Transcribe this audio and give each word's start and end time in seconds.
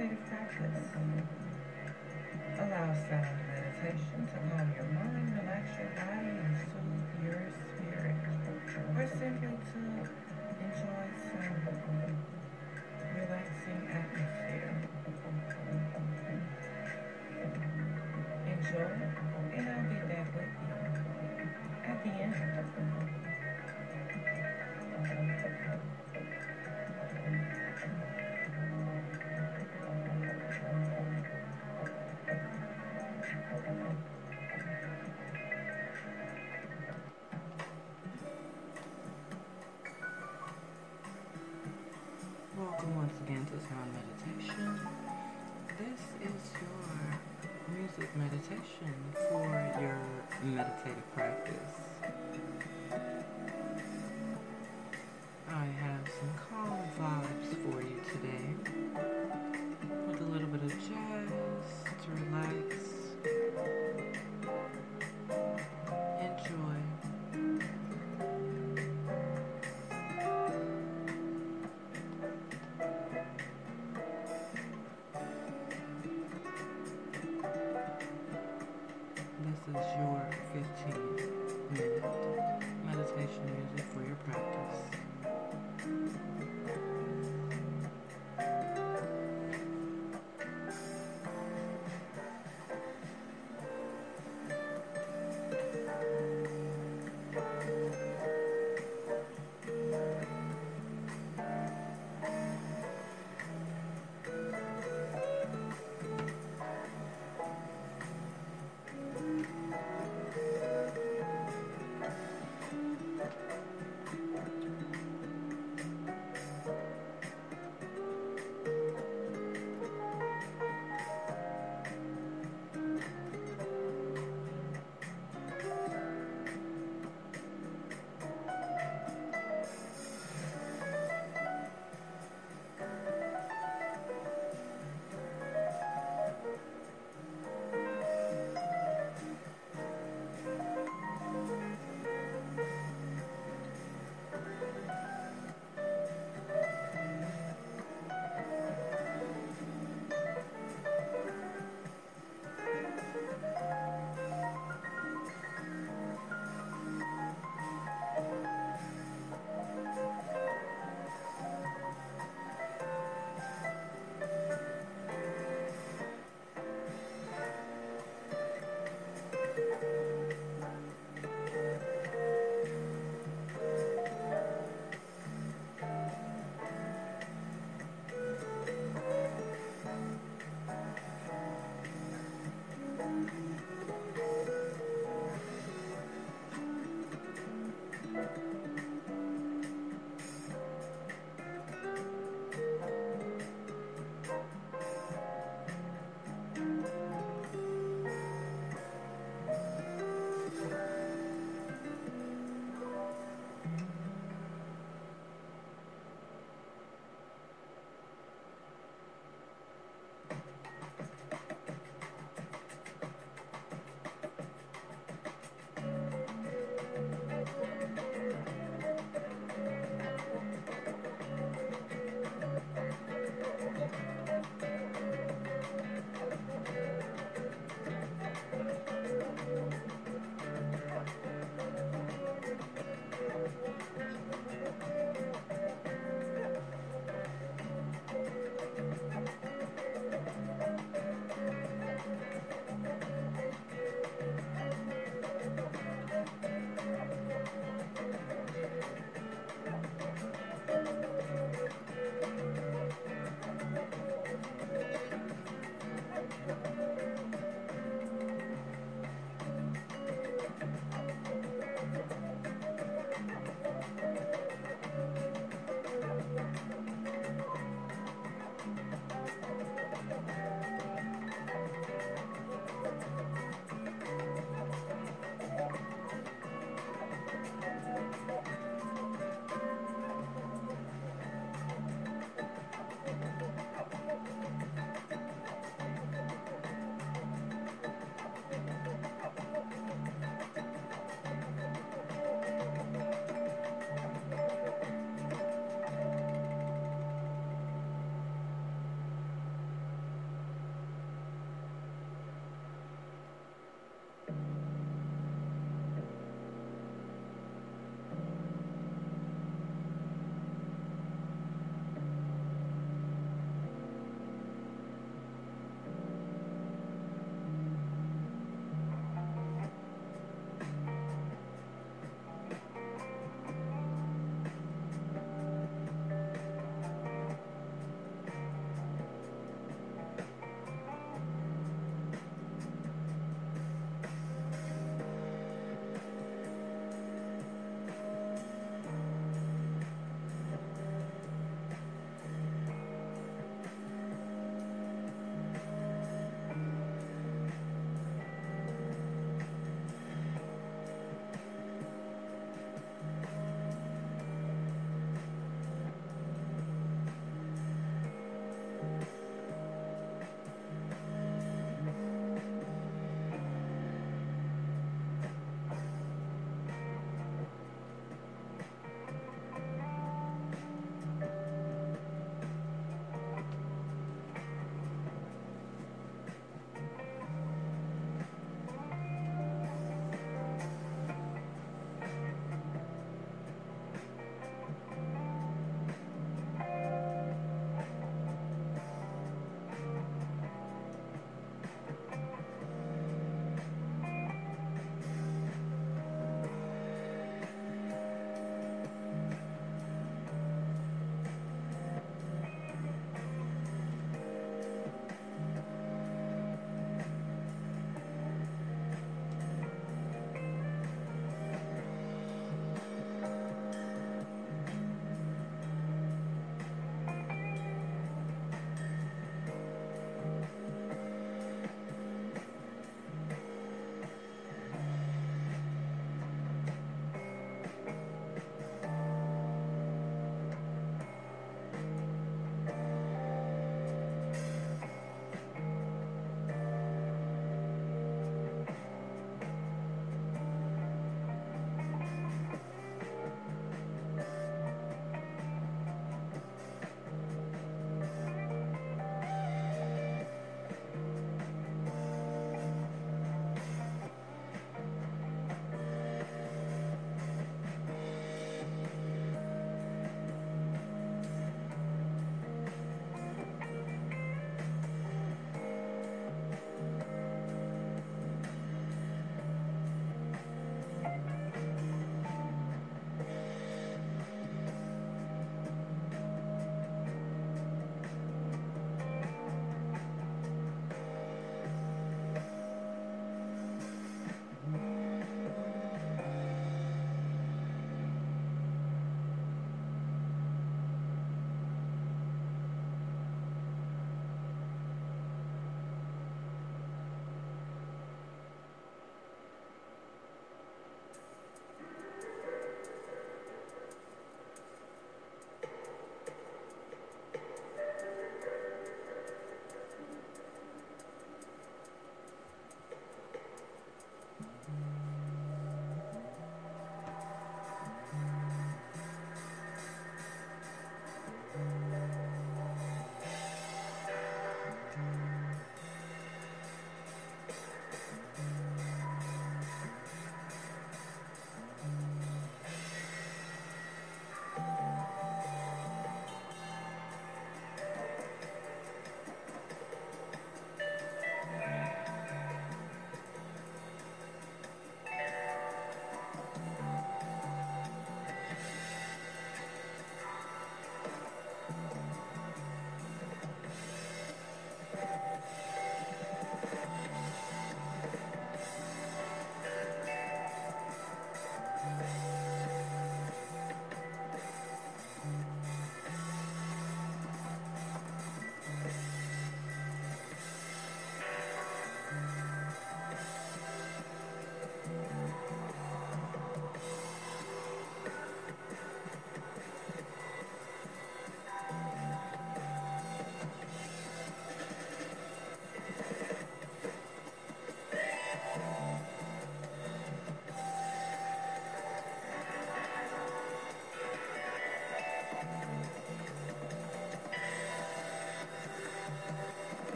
meditative 0.00 0.24
practice. 0.28 0.88
Allow 2.58 2.92
sound 3.08 3.36
meditation 3.48 4.28
to 4.28 4.38
calm 4.48 4.72
your 4.74 4.88
mind, 4.96 5.28
relax 5.36 5.76
your 5.78 5.92
body, 5.92 6.40
and 6.40 6.56
soothe 6.56 7.24
your 7.24 7.42
spirit, 7.76 8.16
or 8.96 9.06
simply 9.18 9.48
to 9.72 10.29
Welcome 42.80 42.96
once 42.96 43.20
again 43.20 43.44
to 43.44 43.60
Sound 43.68 43.92
Meditation. 43.92 44.80
This 45.78 46.00
is 46.30 46.40
your 46.56 47.76
music 47.76 48.16
meditation 48.16 48.94
for 49.12 49.44
your 49.82 50.00
meditative 50.42 51.14
practice. 51.14 51.74
I 55.50 55.64
have 55.66 56.08
some 56.08 56.32
calm 56.48 56.78
vibes 56.98 57.50
for 57.60 57.82
you 57.82 58.00
today 58.14 58.46
with 60.08 60.20
a 60.22 60.24
little 60.24 60.48
bit 60.48 60.62
of 60.62 60.70
jazz 60.70 61.28
to 61.84 62.10
relax. 62.24 62.79
15 80.52 81.19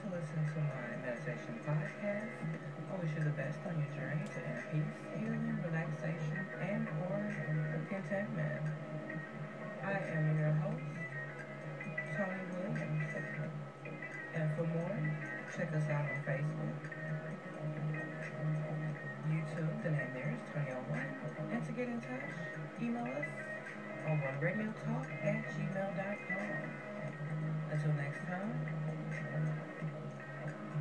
to 0.00 0.16
listen 0.16 0.40
to 0.48 0.60
my 0.64 0.96
meditation 1.04 1.60
podcast. 1.60 2.32
I 2.88 2.92
wish 2.96 3.12
you 3.12 3.20
the 3.20 3.36
best 3.36 3.60
on 3.68 3.76
your 3.76 3.90
journey 3.92 4.24
to 4.32 4.38
inner 4.40 4.64
peace, 4.72 4.96
healing, 5.12 5.60
relaxation, 5.60 6.40
and 6.56 6.88
or 7.04 7.20
contentment. 7.84 8.64
I 9.84 10.00
am 10.16 10.24
your 10.40 10.56
host, 10.64 10.88
Tony 12.16 12.44
Williams. 12.48 13.12
And 14.32 14.48
for 14.56 14.64
more, 14.72 14.96
check 15.52 15.68
us 15.76 15.84
out 15.92 16.08
on 16.08 16.18
Facebook, 16.24 16.80
YouTube, 19.28 19.82
the 19.84 19.90
name 19.90 20.12
there 20.16 20.32
is 20.32 20.40
Tony 20.48 20.80
One. 20.88 21.12
And 21.52 21.60
to 21.66 21.72
get 21.72 21.88
in 21.88 22.00
touch, 22.00 22.30
email 22.80 23.04
us 23.04 23.28
on 24.08 24.16
oneradiotalk 24.16 25.12
at 25.24 25.44
gmail.com. 25.52 26.56
Until 27.70 27.92
next 27.94 28.24
time, 28.26 28.70